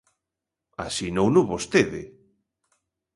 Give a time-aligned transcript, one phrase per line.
[0.85, 2.01] Asinouno vostede.